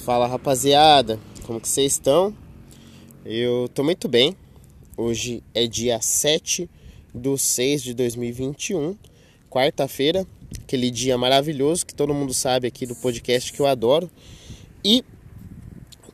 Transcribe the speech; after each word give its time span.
Fala 0.00 0.26
rapaziada, 0.26 1.20
como 1.46 1.60
que 1.60 1.68
vocês 1.68 1.92
estão? 1.92 2.36
Eu 3.24 3.68
tô 3.72 3.84
muito 3.84 4.08
bem. 4.08 4.36
Hoje 4.96 5.44
é 5.54 5.64
dia 5.68 6.00
7 6.00 6.68
de 7.14 7.38
6 7.38 7.82
de 7.84 7.94
2021, 7.94 8.96
quarta-feira, 9.48 10.26
aquele 10.60 10.90
dia 10.90 11.16
maravilhoso 11.16 11.86
que 11.86 11.94
todo 11.94 12.12
mundo 12.12 12.34
sabe 12.34 12.66
aqui 12.66 12.84
do 12.84 12.96
podcast 12.96 13.52
que 13.52 13.60
eu 13.60 13.66
adoro. 13.66 14.10
E 14.84 15.04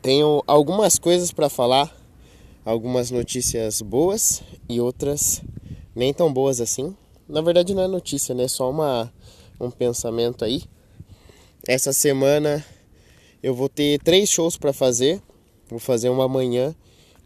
tenho 0.03 0.43
algumas 0.47 0.99
coisas 0.99 1.33
para 1.33 1.49
falar, 1.49 1.91
algumas 2.67 3.11
notícias 3.11 3.81
boas 3.81 4.43
e 4.69 4.83
outras 4.83 5.41
nem 5.97 6.13
tão 6.13 6.31
boas 6.31 6.61
assim. 6.61 6.95
Na 7.27 7.41
verdade 7.41 7.75
não 7.75 7.85
é 7.85 7.89
notícia, 7.89 8.35
né? 8.35 8.45
É 8.45 8.49
só 8.49 8.69
uma 8.69 9.11
um 9.59 9.71
pensamento 9.71 10.45
aí. 10.45 10.63
Essa 11.67 11.93
semana 11.93 12.63
eu 13.43 13.55
vou 13.55 13.69
ter 13.69 14.01
três 14.01 14.29
shows 14.29 14.57
para 14.57 14.73
fazer. 14.73 15.23
Vou 15.69 15.79
fazer 15.79 16.09
uma 16.09 16.27
manhã 16.27 16.75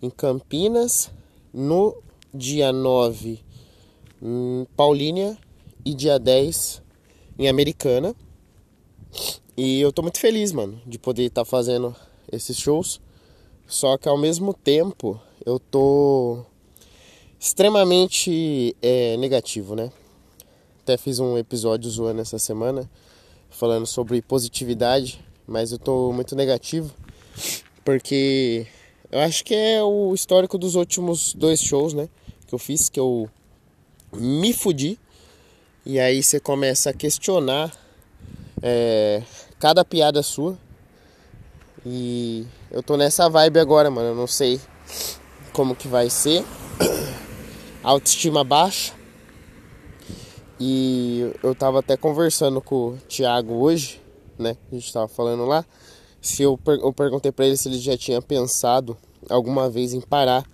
em 0.00 0.10
Campinas, 0.10 1.10
no 1.52 1.96
dia 2.34 2.72
9 2.72 3.40
em 4.22 4.66
Paulínia 4.76 5.36
e 5.84 5.92
dia 5.94 6.18
10 6.18 6.82
em 7.38 7.48
Americana. 7.48 8.14
E 9.56 9.80
eu 9.80 9.92
tô 9.92 10.00
muito 10.02 10.18
feliz, 10.18 10.52
mano, 10.52 10.80
de 10.86 10.98
poder 10.98 11.24
estar 11.24 11.44
tá 11.44 11.44
fazendo 11.44 11.94
esses 12.30 12.56
shows. 12.56 13.00
Só 13.66 13.98
que 13.98 14.08
ao 14.08 14.16
mesmo 14.16 14.54
tempo 14.54 15.20
eu 15.44 15.58
tô 15.58 16.44
extremamente 17.38 18.76
é, 18.80 19.16
negativo, 19.16 19.74
né? 19.74 19.92
Até 20.82 20.96
fiz 20.96 21.18
um 21.18 21.36
episódio 21.36 21.90
zoando 21.90 22.20
essa 22.20 22.38
semana 22.38 22.90
falando 23.50 23.86
sobre 23.86 24.22
positividade, 24.22 25.22
mas 25.52 25.70
eu 25.70 25.78
tô 25.78 26.10
muito 26.12 26.34
negativo 26.34 26.90
porque 27.84 28.66
eu 29.10 29.20
acho 29.20 29.44
que 29.44 29.54
é 29.54 29.82
o 29.82 30.14
histórico 30.14 30.56
dos 30.56 30.74
últimos 30.74 31.34
dois 31.34 31.60
shows, 31.60 31.92
né? 31.92 32.08
Que 32.46 32.54
eu 32.54 32.58
fiz, 32.58 32.88
que 32.88 32.98
eu 32.98 33.28
me 34.12 34.52
fudi. 34.54 34.98
E 35.84 36.00
aí 36.00 36.22
você 36.22 36.40
começa 36.40 36.90
a 36.90 36.92
questionar 36.94 37.70
é, 38.62 39.22
cada 39.58 39.84
piada 39.84 40.22
sua. 40.22 40.56
E 41.84 42.46
eu 42.70 42.82
tô 42.82 42.96
nessa 42.96 43.28
vibe 43.28 43.58
agora, 43.58 43.90
mano. 43.90 44.08
Eu 44.08 44.14
não 44.14 44.26
sei 44.26 44.58
como 45.52 45.76
que 45.76 45.88
vai 45.88 46.08
ser. 46.08 46.44
Autoestima 47.82 48.42
baixa. 48.42 48.94
E 50.58 51.32
eu 51.42 51.54
tava 51.54 51.80
até 51.80 51.96
conversando 51.96 52.60
com 52.60 52.90
o 52.90 52.96
Thiago 53.08 53.54
hoje, 53.54 54.01
né? 54.38 54.56
A 54.70 54.74
gente 54.74 54.92
tava 54.92 55.08
falando 55.08 55.44
lá. 55.44 55.64
Se 56.20 56.42
eu, 56.42 56.56
per 56.56 56.78
eu 56.78 56.92
perguntei 56.92 57.32
para 57.32 57.46
ele 57.46 57.56
se 57.56 57.68
ele 57.68 57.78
já 57.78 57.96
tinha 57.96 58.22
pensado 58.22 58.96
alguma 59.28 59.68
vez 59.68 59.92
em 59.92 60.00
parar 60.00 60.44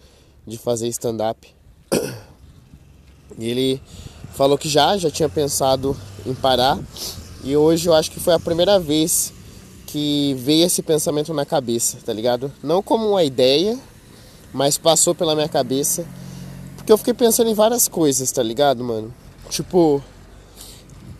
de 0.46 0.56
fazer 0.56 0.88
stand-up. 0.88 1.54
E 3.38 3.48
ele 3.48 3.82
falou 4.32 4.58
que 4.58 4.68
já, 4.68 4.96
já 4.96 5.10
tinha 5.10 5.28
pensado 5.28 5.96
em 6.26 6.34
parar. 6.34 6.78
E 7.44 7.56
hoje 7.56 7.88
eu 7.88 7.94
acho 7.94 8.10
que 8.10 8.18
foi 8.18 8.34
a 8.34 8.40
primeira 8.40 8.80
vez 8.80 9.32
que 9.86 10.34
veio 10.34 10.66
esse 10.66 10.82
pensamento 10.82 11.32
na 11.32 11.46
cabeça, 11.46 11.98
tá 12.04 12.12
ligado? 12.12 12.52
Não 12.62 12.82
como 12.82 13.08
uma 13.08 13.24
ideia, 13.24 13.78
mas 14.52 14.76
passou 14.76 15.14
pela 15.14 15.34
minha 15.34 15.48
cabeça. 15.48 16.04
Porque 16.76 16.92
eu 16.92 16.98
fiquei 16.98 17.14
pensando 17.14 17.48
em 17.48 17.54
várias 17.54 17.88
coisas, 17.88 18.30
tá 18.32 18.42
ligado, 18.42 18.82
mano? 18.82 19.14
Tipo, 19.48 20.02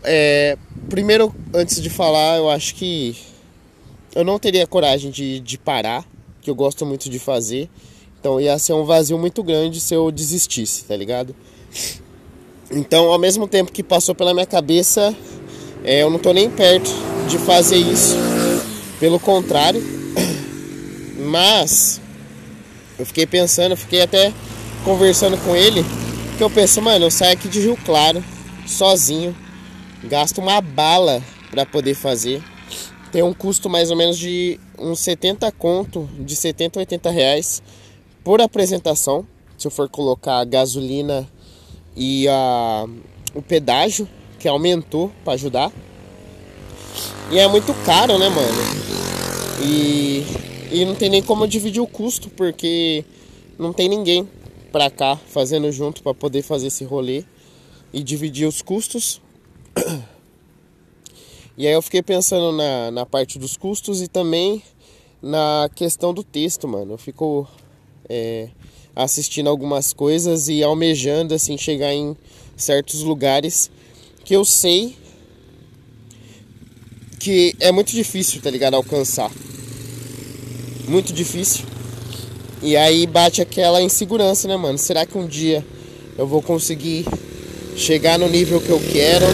é, 0.02 0.56
primeiro, 0.88 1.34
antes 1.54 1.80
de 1.80 1.90
falar, 1.90 2.36
eu 2.36 2.48
acho 2.50 2.74
que 2.74 3.16
eu 4.14 4.24
não 4.24 4.38
teria 4.38 4.66
coragem 4.66 5.10
de, 5.10 5.40
de 5.40 5.58
parar, 5.58 6.04
que 6.40 6.50
eu 6.50 6.54
gosto 6.54 6.84
muito 6.86 7.08
de 7.08 7.18
fazer. 7.18 7.68
Então 8.18 8.40
ia 8.40 8.58
ser 8.58 8.72
um 8.72 8.84
vazio 8.84 9.18
muito 9.18 9.42
grande 9.42 9.80
se 9.80 9.94
eu 9.94 10.10
desistisse, 10.10 10.84
tá 10.84 10.96
ligado? 10.96 11.34
Então, 12.70 13.10
ao 13.10 13.18
mesmo 13.18 13.46
tempo 13.46 13.72
que 13.72 13.82
passou 13.82 14.14
pela 14.14 14.34
minha 14.34 14.46
cabeça, 14.46 15.14
é, 15.84 16.02
eu 16.02 16.10
não 16.10 16.18
tô 16.18 16.32
nem 16.32 16.50
perto 16.50 16.90
de 17.28 17.38
fazer 17.38 17.76
isso. 17.76 18.16
Pelo 18.98 19.20
contrário. 19.20 19.82
Mas 21.18 22.00
eu 22.98 23.06
fiquei 23.06 23.26
pensando, 23.26 23.76
fiquei 23.76 24.02
até 24.02 24.32
conversando 24.84 25.36
com 25.38 25.54
ele 25.54 25.84
que 26.36 26.42
eu 26.42 26.50
penso, 26.50 26.80
mano, 26.80 27.06
eu 27.06 27.10
saio 27.10 27.32
aqui 27.32 27.48
de 27.48 27.60
Rio 27.60 27.76
Claro, 27.84 28.22
sozinho, 28.66 29.34
gasto 30.04 30.38
uma 30.38 30.60
bala 30.60 31.22
para 31.50 31.66
poder 31.66 31.94
fazer. 31.94 32.42
Tem 33.10 33.22
um 33.22 33.32
custo 33.32 33.68
mais 33.70 33.90
ou 33.90 33.96
menos 33.96 34.18
de 34.18 34.60
uns 34.78 35.00
70 35.00 35.50
conto, 35.52 36.08
de 36.18 36.36
70 36.36 36.78
a 36.78 36.80
80 36.80 37.10
reais 37.10 37.62
por 38.22 38.40
apresentação. 38.40 39.26
Se 39.56 39.66
eu 39.66 39.70
for 39.70 39.88
colocar 39.88 40.44
gasolina 40.44 41.28
e 41.96 42.28
a, 42.28 42.86
o 43.34 43.42
pedágio, 43.42 44.08
que 44.38 44.46
aumentou 44.46 45.10
para 45.24 45.32
ajudar. 45.32 45.72
E 47.30 47.38
é 47.38 47.48
muito 47.48 47.74
caro, 47.84 48.18
né, 48.18 48.28
mano? 48.28 48.48
E, 49.62 50.24
e 50.70 50.84
não 50.84 50.94
tem 50.94 51.10
nem 51.10 51.22
como 51.22 51.46
dividir 51.46 51.80
o 51.80 51.86
custo, 51.86 52.30
porque 52.30 53.04
não 53.58 53.72
tem 53.72 53.88
ninguém 53.88 54.28
para 54.70 54.90
cá 54.90 55.16
fazendo 55.16 55.70
junto 55.72 56.02
para 56.02 56.14
poder 56.14 56.42
fazer 56.42 56.68
esse 56.68 56.84
rolê 56.84 57.24
e 57.92 58.02
dividir 58.02 58.46
os 58.46 58.62
custos. 58.62 59.20
E 61.56 61.66
aí 61.66 61.72
eu 61.72 61.82
fiquei 61.82 62.02
pensando 62.02 62.56
na, 62.56 62.90
na 62.92 63.04
parte 63.04 63.36
dos 63.36 63.56
custos 63.56 64.00
e 64.00 64.06
também 64.06 64.62
na 65.20 65.68
questão 65.74 66.14
do 66.14 66.22
texto, 66.22 66.68
mano. 66.68 66.94
Eu 66.94 66.98
fico 66.98 67.48
é, 68.08 68.48
assistindo 68.94 69.48
algumas 69.50 69.92
coisas 69.92 70.48
e 70.48 70.62
almejando 70.62 71.34
assim 71.34 71.58
chegar 71.58 71.92
em 71.92 72.16
certos 72.56 73.02
lugares 73.02 73.70
que 74.24 74.34
eu 74.34 74.44
sei 74.44 74.96
que 77.18 77.54
é 77.58 77.72
muito 77.72 77.92
difícil, 77.92 78.40
tá 78.40 78.50
ligado? 78.50 78.74
Alcançar. 78.74 79.30
Muito 80.86 81.12
difícil. 81.12 81.64
E 82.62 82.76
aí 82.76 83.06
bate 83.06 83.42
aquela 83.42 83.82
insegurança, 83.82 84.46
né, 84.46 84.56
mano? 84.56 84.78
Será 84.78 85.04
que 85.04 85.18
um 85.18 85.26
dia 85.26 85.66
eu 86.16 86.26
vou 86.26 86.40
conseguir 86.40 87.04
chegar 87.76 88.18
no 88.18 88.28
nível 88.28 88.60
que 88.60 88.70
eu 88.70 88.80
quero 88.80 89.26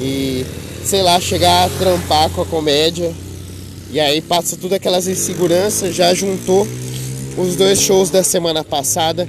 e, 0.00 0.44
sei 0.84 1.02
lá, 1.02 1.20
chegar 1.20 1.66
a 1.66 1.78
trampar 1.78 2.30
com 2.30 2.42
a 2.42 2.46
comédia? 2.46 3.14
E 3.90 4.00
aí 4.00 4.20
passa 4.20 4.56
tudo 4.56 4.74
aquelas 4.74 5.06
inseguranças, 5.06 5.94
já 5.94 6.12
juntou 6.12 6.66
os 7.38 7.56
dois 7.56 7.80
shows 7.80 8.10
da 8.10 8.22
semana 8.22 8.64
passada 8.64 9.28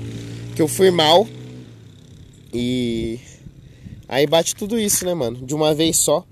que 0.56 0.62
eu 0.62 0.68
fui 0.68 0.90
mal. 0.90 1.28
E 2.54 3.20
aí 4.08 4.26
bate 4.26 4.56
tudo 4.56 4.80
isso, 4.80 5.06
né, 5.06 5.14
mano? 5.14 5.46
De 5.46 5.54
uma 5.54 5.74
vez 5.76 5.98
só. 5.98 6.26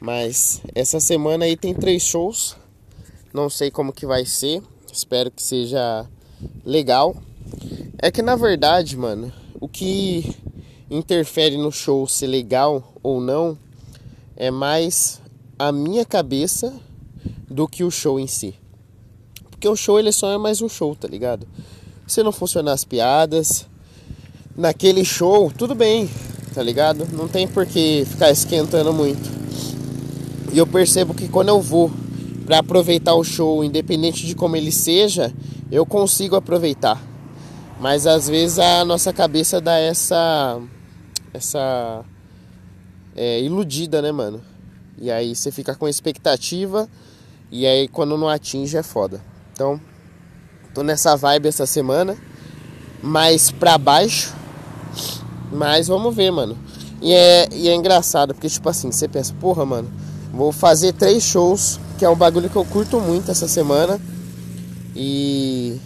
Mas 0.00 0.60
essa 0.74 1.00
semana 1.00 1.44
aí 1.44 1.56
tem 1.56 1.74
três 1.74 2.02
shows. 2.02 2.56
Não 3.32 3.50
sei 3.50 3.70
como 3.70 3.92
que 3.92 4.06
vai 4.06 4.24
ser. 4.24 4.62
Espero 4.92 5.30
que 5.30 5.42
seja 5.42 6.06
legal. 6.64 7.16
É 7.98 8.10
que 8.10 8.22
na 8.22 8.36
verdade, 8.36 8.96
mano, 8.96 9.32
o 9.60 9.68
que 9.68 10.34
interfere 10.96 11.56
no 11.56 11.72
show 11.72 12.06
ser 12.06 12.28
legal 12.28 12.94
ou 13.02 13.20
não 13.20 13.58
é 14.36 14.48
mais 14.48 15.20
a 15.58 15.72
minha 15.72 16.04
cabeça 16.04 16.72
do 17.50 17.66
que 17.66 17.82
o 17.82 17.90
show 17.90 18.18
em 18.18 18.28
si. 18.28 18.54
Porque 19.50 19.68
o 19.68 19.74
show 19.74 19.98
ele 19.98 20.12
só 20.12 20.30
é 20.32 20.38
mais 20.38 20.62
um 20.62 20.68
show, 20.68 20.94
tá 20.94 21.08
ligado? 21.08 21.48
Se 22.06 22.22
não 22.22 22.30
funcionar 22.30 22.72
as 22.72 22.84
piadas, 22.84 23.66
naquele 24.56 25.04
show, 25.04 25.50
tudo 25.56 25.74
bem, 25.74 26.08
tá 26.54 26.62
ligado? 26.62 27.08
Não 27.12 27.26
tem 27.26 27.48
por 27.48 27.66
que 27.66 28.04
ficar 28.06 28.30
esquentando 28.30 28.92
muito. 28.92 29.28
E 30.52 30.58
eu 30.58 30.66
percebo 30.66 31.12
que 31.12 31.28
quando 31.28 31.48
eu 31.48 31.60
vou 31.60 31.90
para 32.46 32.58
aproveitar 32.58 33.14
o 33.14 33.24
show, 33.24 33.64
independente 33.64 34.26
de 34.26 34.34
como 34.36 34.54
ele 34.54 34.70
seja, 34.70 35.34
eu 35.72 35.84
consigo 35.84 36.36
aproveitar. 36.36 37.02
Mas 37.80 38.06
às 38.06 38.28
vezes 38.28 38.60
a 38.60 38.84
nossa 38.84 39.12
cabeça 39.12 39.60
dá 39.60 39.76
essa 39.78 40.60
essa 41.34 42.04
é, 43.16 43.42
iludida, 43.42 44.00
né, 44.00 44.12
mano? 44.12 44.40
E 44.96 45.10
aí 45.10 45.34
você 45.34 45.50
fica 45.50 45.74
com 45.74 45.88
expectativa 45.88 46.88
e 47.50 47.66
aí 47.66 47.88
quando 47.88 48.16
não 48.16 48.28
atinge 48.28 48.76
é 48.76 48.82
foda. 48.82 49.20
Então, 49.52 49.80
tô 50.72 50.82
nessa 50.82 51.16
vibe 51.16 51.48
essa 51.48 51.66
semana, 51.66 52.16
mais 53.02 53.50
pra 53.50 53.76
baixo. 53.76 54.32
Mas 55.52 55.88
vamos 55.88 56.14
ver, 56.14 56.30
mano. 56.30 56.56
E 57.02 57.12
é, 57.12 57.48
e 57.52 57.68
é 57.68 57.74
engraçado, 57.74 58.32
porque 58.32 58.48
tipo 58.48 58.68
assim, 58.68 58.90
você 58.90 59.08
pensa, 59.08 59.34
porra, 59.40 59.66
mano, 59.66 59.92
vou 60.32 60.52
fazer 60.52 60.92
três 60.92 61.22
shows 61.22 61.78
que 61.98 62.04
é 62.04 62.08
um 62.08 62.16
bagulho 62.16 62.48
que 62.48 62.56
eu 62.56 62.64
curto 62.64 63.00
muito 63.00 63.30
essa 63.30 63.48
semana. 63.48 64.00
E. 64.94 65.78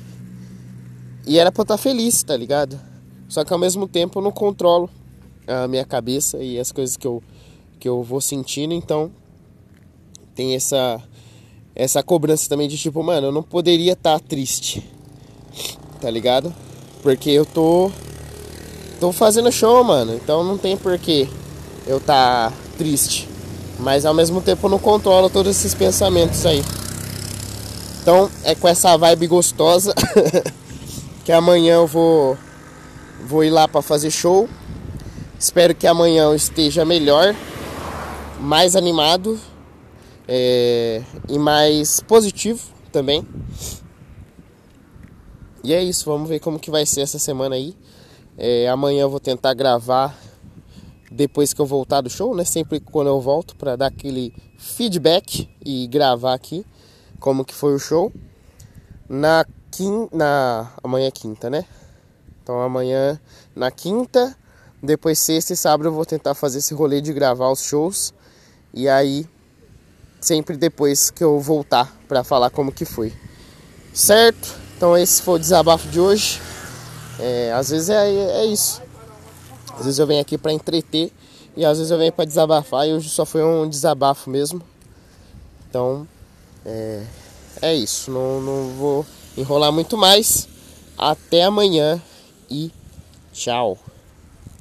E 1.26 1.38
era 1.38 1.52
pra 1.52 1.60
eu 1.60 1.64
estar 1.64 1.76
feliz, 1.76 2.22
tá 2.22 2.36
ligado? 2.36 2.78
Só 3.28 3.44
que 3.44 3.52
ao 3.52 3.58
mesmo 3.58 3.86
tempo 3.86 4.18
eu 4.18 4.22
não 4.22 4.32
controlo 4.32 4.88
a 5.48 5.66
minha 5.66 5.84
cabeça 5.84 6.42
e 6.42 6.58
as 6.58 6.70
coisas 6.70 6.96
que 6.96 7.06
eu, 7.06 7.22
que 7.80 7.88
eu 7.88 8.02
vou 8.02 8.20
sentindo, 8.20 8.74
então 8.74 9.10
tem 10.34 10.54
essa 10.54 11.02
essa 11.74 12.02
cobrança 12.02 12.48
também 12.48 12.68
de 12.68 12.76
tipo, 12.76 13.00
mano, 13.04 13.28
eu 13.28 13.32
não 13.32 13.42
poderia 13.42 13.92
estar 13.92 14.18
tá 14.18 14.26
triste. 14.26 14.82
Tá 16.00 16.10
ligado? 16.10 16.52
Porque 17.02 17.30
eu 17.30 17.46
tô 17.46 17.90
tô 18.98 19.12
fazendo 19.12 19.50
show, 19.52 19.84
mano. 19.84 20.14
Então 20.14 20.42
não 20.42 20.58
tem 20.58 20.76
porquê 20.76 21.28
eu 21.86 22.00
tá 22.00 22.52
triste. 22.76 23.28
Mas 23.78 24.04
ao 24.04 24.12
mesmo 24.12 24.40
tempo 24.40 24.66
eu 24.66 24.70
não 24.70 24.78
controlo 24.78 25.30
todos 25.30 25.56
esses 25.56 25.72
pensamentos 25.72 26.44
aí. 26.44 26.64
Então 28.02 28.28
é 28.42 28.56
com 28.56 28.66
essa 28.66 28.96
vibe 28.96 29.28
gostosa 29.28 29.94
que 31.24 31.30
amanhã 31.30 31.74
eu 31.74 31.86
vou 31.86 32.36
vou 33.24 33.44
ir 33.44 33.50
lá 33.50 33.68
para 33.68 33.82
fazer 33.82 34.10
show. 34.10 34.48
Espero 35.38 35.72
que 35.72 35.86
amanhã 35.86 36.24
eu 36.24 36.34
esteja 36.34 36.84
melhor, 36.84 37.32
mais 38.40 38.74
animado 38.74 39.38
é, 40.26 41.00
e 41.28 41.38
mais 41.38 42.00
positivo 42.00 42.60
também. 42.90 43.24
E 45.62 45.72
é 45.72 45.82
isso, 45.82 46.06
vamos 46.06 46.28
ver 46.28 46.40
como 46.40 46.58
que 46.58 46.72
vai 46.72 46.84
ser 46.84 47.02
essa 47.02 47.20
semana 47.20 47.54
aí. 47.54 47.76
É, 48.36 48.68
amanhã 48.68 49.02
eu 49.02 49.10
vou 49.10 49.20
tentar 49.20 49.54
gravar 49.54 50.18
depois 51.10 51.52
que 51.52 51.60
eu 51.60 51.66
voltar 51.66 52.00
do 52.00 52.10
show, 52.10 52.34
né? 52.34 52.44
Sempre 52.44 52.80
quando 52.80 53.06
eu 53.06 53.20
volto 53.20 53.54
para 53.54 53.76
dar 53.76 53.86
aquele 53.86 54.34
feedback 54.58 55.48
e 55.64 55.86
gravar 55.86 56.34
aqui 56.34 56.66
como 57.20 57.44
que 57.44 57.54
foi 57.54 57.74
o 57.74 57.78
show. 57.78 58.12
Na 59.08 59.44
quinta, 59.70 60.16
na 60.16 60.72
amanhã 60.82 61.06
é 61.06 61.10
quinta, 61.12 61.48
né? 61.48 61.64
Então 62.42 62.60
amanhã 62.60 63.20
na 63.54 63.70
quinta, 63.70 64.36
depois 64.82 65.18
sexta 65.18 65.52
e 65.52 65.56
sábado 65.56 65.88
eu 65.88 65.92
vou 65.92 66.06
tentar 66.06 66.34
fazer 66.34 66.58
esse 66.58 66.72
rolê 66.72 67.00
de 67.00 67.12
gravar 67.12 67.50
os 67.50 67.62
shows. 67.62 68.14
E 68.72 68.88
aí 68.88 69.26
sempre 70.20 70.56
depois 70.56 71.10
que 71.10 71.22
eu 71.22 71.38
voltar 71.40 71.92
para 72.06 72.22
falar 72.24 72.50
como 72.50 72.72
que 72.72 72.84
foi. 72.84 73.12
Certo? 73.92 74.54
Então 74.76 74.96
esse 74.96 75.22
foi 75.22 75.34
o 75.34 75.38
desabafo 75.38 75.88
de 75.88 76.00
hoje. 76.00 76.40
É, 77.18 77.52
às 77.52 77.70
vezes 77.70 77.88
é, 77.88 78.08
é 78.08 78.46
isso. 78.46 78.80
Às 79.76 79.84
vezes 79.84 79.98
eu 79.98 80.06
venho 80.06 80.20
aqui 80.20 80.38
para 80.38 80.52
entreter 80.52 81.12
e 81.56 81.64
às 81.64 81.78
vezes 81.78 81.90
eu 81.90 81.98
venho 81.98 82.12
para 82.12 82.24
desabafar 82.24 82.86
e 82.86 82.92
hoje 82.92 83.08
só 83.08 83.24
foi 83.24 83.42
um 83.42 83.68
desabafo 83.68 84.30
mesmo. 84.30 84.62
Então 85.68 86.06
é, 86.64 87.02
é 87.62 87.74
isso. 87.74 88.10
Não, 88.10 88.40
não 88.40 88.68
vou 88.76 89.06
enrolar 89.36 89.72
muito 89.72 89.96
mais. 89.96 90.48
Até 90.96 91.44
amanhã 91.44 92.00
e 92.50 92.72
tchau. 93.32 93.78